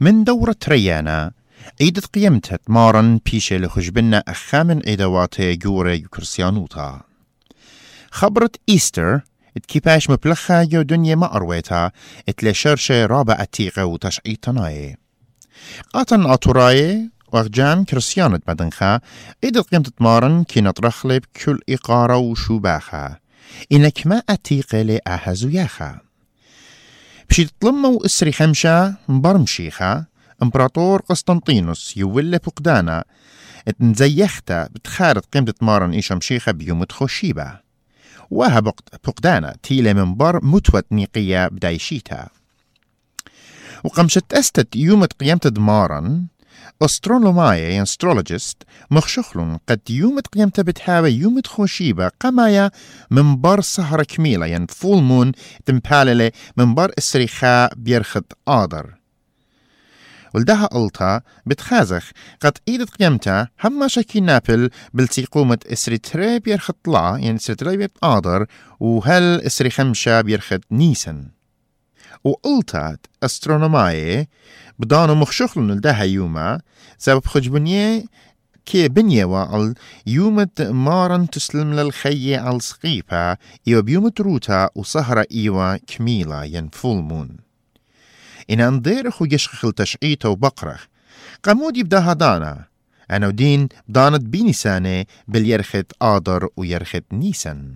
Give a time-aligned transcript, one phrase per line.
[0.00, 1.32] من دورة ريانا.
[1.80, 7.00] عيدة قيمتها مارن بيشة لخجبنا أخامن عيدوات جورة يكرسيانوتا.
[8.10, 9.20] خبرت إيستر
[9.56, 11.90] اتكيباش مبلخة يو دنيا ما أرويتا
[12.28, 14.96] اتلي شرشة رابع أتيقة وتشعي تناي
[15.92, 19.00] قاتن أطوراي وغجان كرسيانة بدنخا
[19.44, 23.16] إيدة قيمة مارن كي نطرخلب كل إقارة وشوباخا
[23.72, 26.00] إنك ما أتيقة لأهزو ياخا
[27.30, 30.06] بشي تطلموا إسري خمشة برمشيخة
[30.42, 33.04] إمبراطور قسطنطينوس يولي فقدانا.
[33.68, 37.60] اتنزيختا بتخارط قيمة مارن إيشا مشيخة بيوم خوشيبة
[38.30, 38.62] وها
[39.04, 42.28] فقدانا تيلة من بر متوت نيقية بدايشيتا
[43.84, 46.26] وقمشت أستت يوم قيمة دمارن
[46.82, 52.70] أسترولومايا يعني أسترولوجيست مخشخلون قد يوم قيمة بتحاوي يوم خوشيبة قمايا
[53.10, 55.32] من بر سهرة كميلة يعني فول مون
[55.66, 58.94] تمباللة من بر السريخاء بيرخد آدر.
[60.34, 62.10] ولدها ألتا بتخازخ
[62.40, 67.88] قد إيدت قيمتا هما شكي نابل بلتي قومة إسري تري بيرخد طلع يعني إسري تري
[68.02, 68.46] آدر
[68.80, 71.39] وهل إسري خمشة بيرخد نيسن.
[72.24, 74.28] وقلتات أسترونوماي
[74.78, 76.60] بدانو مخشخلن لدها يوما
[76.98, 78.04] سبب خجبنيه
[78.66, 79.74] كي بنيه وعل
[80.06, 83.36] يومت مارن تسلم للخي على سقيفة
[83.68, 87.36] إيوا بيومت روتا وسهرة إيوا كميلة ين فول مون
[88.50, 90.86] إن أنديرخ ويشخخل تشعيته وبقرخ
[91.42, 92.64] قمود يبدا هدانا
[93.10, 97.74] أنا ودين بدانت بيني سانة باليرخت آدر ويرخت نيسن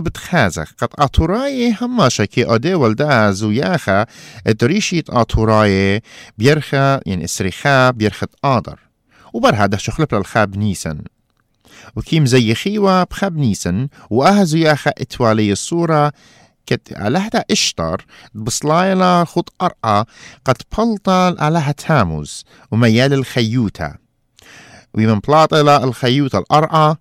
[0.00, 4.06] بتخازخ قد أطوراي هما شكي أدي ولدا زوياخا
[4.46, 6.02] ادريشيت أطوراي
[6.38, 8.78] بيرخا يعني اسريخا بيرخت آدر.
[9.32, 10.98] وبر هذا شخلب للخاب نيسن.
[11.96, 16.12] وكيم زي خيوة بخاب نيسن وأها زياخا إتوالي الصورة
[16.66, 20.06] كت على إشتر بصلايلا خط أرقى
[20.44, 23.94] قد بلطل على تاموز وميال الخيوتا.
[24.94, 26.96] ومن بلاطلا الخيوتا الأرقى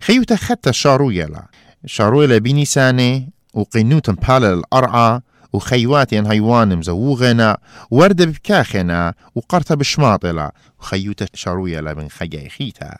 [0.00, 1.46] خيوتا خطة شارويلا
[1.86, 5.20] شارويلا بنيسانة وقنوت بالا الأرعى
[5.52, 7.58] وخيوات ين هيوان مزوغنا
[7.90, 10.50] وردة بكاخنا وقرطة بشماطلة
[10.80, 12.96] وخيوتا شارويلا من خيا خيتا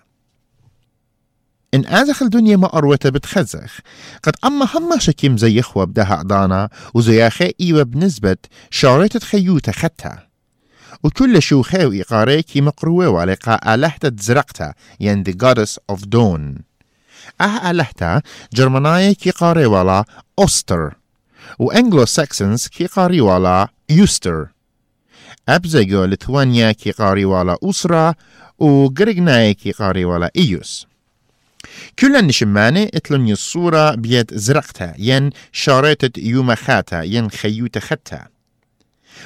[1.75, 3.78] إن آزخ الدنيا ما أروته بتخزخ
[4.22, 8.37] قد أما هما شكيم زي إخوة بدها أدانا وزياخي إيوة بنسبة
[8.71, 10.31] شاريتة خيوتا خطها
[11.05, 16.69] وكل شو خيو إقاريكي مقروة ولقاء لحتة زرقتا ين the goddess of dawn.
[17.41, 18.22] آه ألهتا
[18.54, 20.04] جرمناي كي قاري ولا
[20.38, 20.94] أوستر
[21.58, 24.47] وأنجلو ساكسنز كي قاري ولا يوستر
[25.48, 28.14] أبزيغو لثوانيا كي قاري ولا أسرة
[28.58, 30.86] وغريغناي كي قاري ولا إيوس
[31.98, 38.26] كل النشمانة اتلن الصورة بيد زرقتا ين شارتت يومخاتا ين خيوتا ختا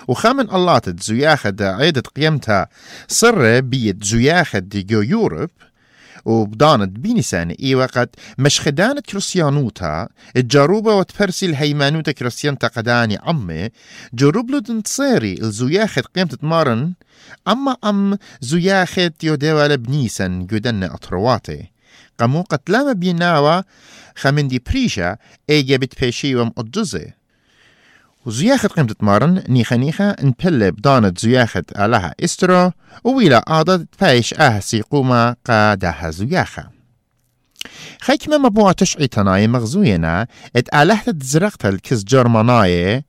[0.08, 2.68] وخامن اللاتت زياخة عيدة قيمتها
[3.08, 5.50] صر بيد زياخة ديجو يوروب
[6.24, 13.68] وبدانت بيني سنة إي وقت مش خدانة كريستيانوتا الجاروبة وتفرسي الهيمانوتا كريستيانتا قداني عمي
[14.14, 16.92] جروب له تنتصيري الزياخت قيمة تمارن
[17.48, 21.70] أما أم زياخت يوديوا لبنيسن جدن أطرواتي.
[22.18, 23.62] قمو قتلام بيناوا
[24.16, 25.16] خمن دي بريشا
[25.50, 26.52] إيجا بتبيشي وم
[28.26, 32.70] وزياخت قيمة مارن نيخا نيخا نبل بدانت زياخت علىها إسترو
[33.04, 36.68] وويلا آدت فايش آه سيقوما قادها زياخا
[38.00, 40.26] خيكما مبوع تشعي تناي مغزوينا
[40.56, 43.04] إت آلهت زرقت الكز جرماناي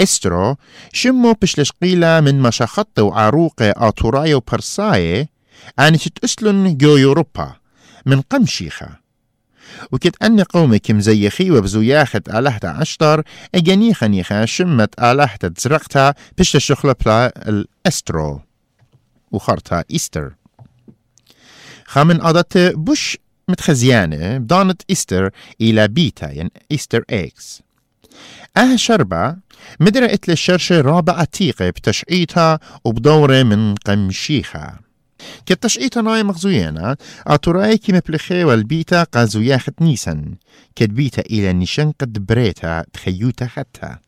[0.00, 0.56] إسترو
[0.92, 5.28] شمو بشلش قيلة من مشاخط وعروق آتوراي وبرساي
[5.78, 7.52] آني تتأسلن جو يوروبا
[8.06, 9.03] من قمشيخة.
[9.92, 13.22] وكت أني قومي كم زي خي وبزوياخت آلهتا عشتر
[13.54, 18.40] أجاني خنيخة شمت آلهتا تزرقتا بشت الشخلة بلا الأسترو
[19.32, 20.34] وخرتا إيستر
[21.86, 25.30] خامن أدت بوش متخزيانة بدانت إيستر
[25.60, 27.62] إلى بيتا يعني إيستر إكس.
[28.56, 29.36] أه شربة
[29.80, 34.83] مدرة إتل الشرشة رابعة تيقة بتشعيتها وبدورة من قمشيخة.
[35.46, 40.34] كتشقيتا ناي مغزويانا أتوراي كي مبلخي والبيتا قازو ياخت نيسن
[40.76, 44.00] كدبيتا إلى نيشن قد بريتا تخيوتا خطها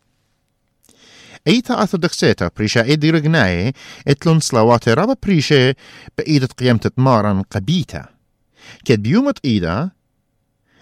[1.46, 3.72] أيتا أثودكسيتا بريشا ايدي رغناي
[4.08, 5.74] إتلون صلوات رابا بريشا
[6.18, 8.08] بإيدة قيمة مارن قبيتا.
[8.84, 9.90] كد بيومت إيدا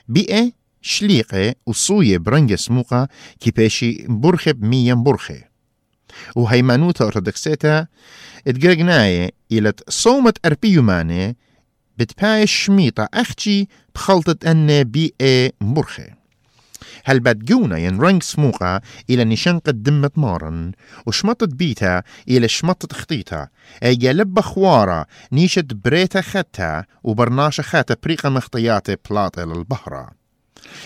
[0.09, 0.53] بيئة
[0.83, 3.09] شليقة وصوية برنجة سموقة
[3.41, 5.45] كي بيشي برخب مية برخي.
[6.37, 7.87] وهيمانوتا أرثوذكسيتا
[8.47, 11.37] اتقرقناي إلى صومة أربيو ماني
[11.99, 16.11] بتباي شميطة أختي بخلطة أن بي إي مرخي.
[17.05, 18.81] هل بتجونا ين رنج سموقة
[19.11, 20.73] إلى نشان قدمة مارن
[21.07, 23.49] وشمطت بيتا إلى شمطت خطيتا.
[23.83, 30.11] أي جلب خوارة نيشت بريتا خدتا وبرناشة خاتا بريقة مخطياتي بلاطة للبهرة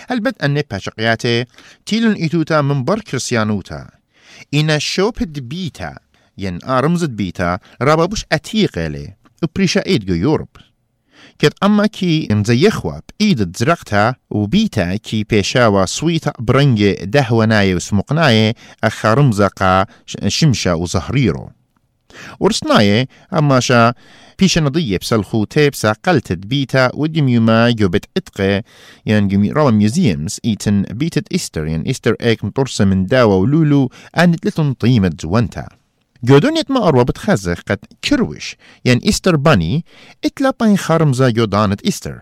[0.09, 1.45] هل بد أن باشقياتي
[1.85, 3.98] تيلن إيتوتا من بر كريسيانوتا
[4.53, 5.95] إنا شوبد بيتا
[6.37, 9.13] ين آرمزد بيتا رابابوش أتيقة لي
[9.43, 10.47] وبريشا إيدجو يوروب
[11.39, 19.85] كت أما كي مزيخوا بإيد زرقتها وبيتا كي بيشاوا سويتا برنجي دهوناي وسمقناي أخا رمزقا
[20.27, 21.49] شمشا وزهريرو.
[22.39, 23.93] ورسناي أما شا
[24.39, 28.63] بيش نضية بسلخو تيبسا قلتت بيتا وديم يوما جوبت اتقى
[29.05, 34.45] يعني جمي روا ميوزيومز إيتن بيتت إيستر يعني إيستر إيك مطرسة من داوا ولولو آنت
[34.45, 35.67] لتن طيمة زوانتا.
[36.23, 38.55] جودونيت ما أروى بتخزخ قد كروش.
[38.85, 39.85] يعني إيستر باني
[40.25, 42.21] إتلا باين خارمزا جودانت إيستر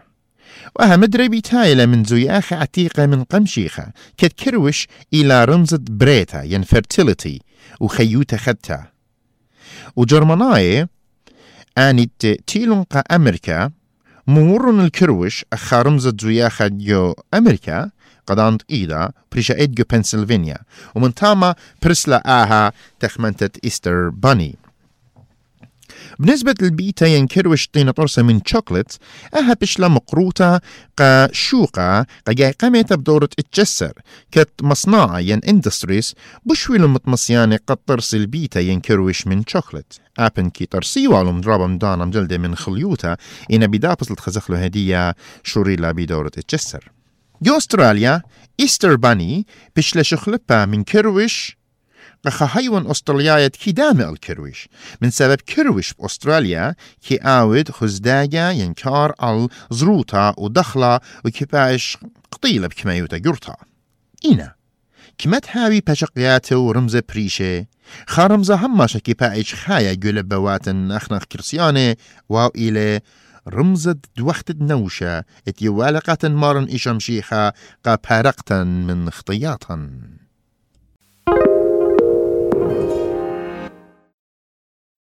[0.80, 3.92] وها مدري تايلة من زياخة عتيقة من قمشيخة.
[4.18, 7.40] كد كروش إلى رمزة بريتا ين fertility
[7.80, 8.97] وخيوتا خدتا.
[9.96, 10.88] وجرمناي
[11.78, 13.72] آنت تيلونقا أمريكا
[14.28, 17.92] مورن الكروش أخارمزة زياخة جو أمريكا
[18.28, 20.58] قدانت إيدا بريشا إدجو بنسلفانيا
[20.96, 24.56] ومن تاما برسلا آها تخمنتت إيستر باني.
[26.20, 28.98] بالنسبة للبيتا ينكروش طينة طرسة من شوكلت
[29.36, 30.62] أها بشلا مقروطة
[30.98, 33.94] قا شوقة قا جاي قامت بدورة اتجسر
[34.32, 36.16] كت مصناعة ين اندستريس
[36.46, 42.38] بشويلو متمصياني قد طرس البيتا ينكروش من شوكلت أبن كي ترسي والو مدرابة مدانا مجلدة
[42.38, 43.18] من خليوتا
[43.54, 46.92] إنا بدابس لتخزخلو هدية شوريلا بدورة اتجسر
[47.42, 48.22] جو أستراليا
[48.60, 51.58] إيستر باني بشلا شخلبا من كروش
[52.48, 54.68] حيوان أستراليا كي دامي الكروش
[55.02, 56.76] من سبب كروش بأستراليا
[57.08, 59.14] كي آود خزداجا ينكار
[59.72, 61.98] الزروطة ودخلة وكباش
[62.32, 63.58] قطيلة بكمايوتا جرطة
[64.26, 64.54] إينا
[65.18, 67.66] كما تهاوي بشقياته ورمزة بريشة
[68.08, 71.96] خارمزة هماشا كي بايش خايا جولب بواتن أخنخ كرسيانة
[72.30, 73.02] واو إلي
[73.48, 77.54] رمزة دوخت نوشة اتيوالقة مارن إشمشيخة
[77.86, 77.98] قا
[78.64, 79.90] من خطياتا